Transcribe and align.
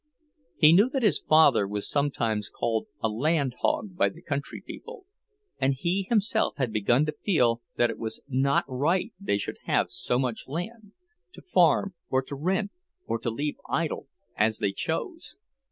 He 0.57 0.73
knew 0.73 0.89
that 0.89 1.03
his 1.03 1.19
father 1.19 1.67
was 1.67 1.87
sometimes 1.87 2.49
called 2.49 2.87
a 3.03 3.07
"land 3.07 3.53
hog" 3.61 3.95
by 3.95 4.09
the 4.09 4.23
country 4.23 4.59
people, 4.59 5.05
and 5.59 5.75
he 5.75 6.07
himself 6.09 6.55
had 6.57 6.73
begun 6.73 7.05
to 7.05 7.11
feel 7.11 7.61
that 7.75 7.91
it 7.91 7.99
was 7.99 8.19
not 8.27 8.65
right 8.67 9.13
they 9.19 9.37
should 9.37 9.59
have 9.65 9.91
so 9.91 10.17
much 10.17 10.47
land, 10.47 10.93
to 11.33 11.43
farm, 11.43 11.93
or 12.09 12.23
to 12.23 12.33
rent, 12.35 12.71
or 13.05 13.19
to 13.19 13.29
leave 13.29 13.57
idle, 13.69 14.07
as 14.35 14.57
they 14.57 14.71
chose. 14.71 15.35